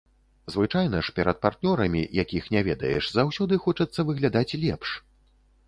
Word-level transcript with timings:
Звычайна 0.53 1.01
ж 1.09 1.13
перад 1.19 1.37
партнёрамі, 1.43 2.01
якіх 2.23 2.49
не 2.57 2.65
ведаеш, 2.69 3.11
заўсёды 3.21 3.53
хочацца 3.67 4.09
выглядаць 4.11 4.51
лепш. 4.67 4.89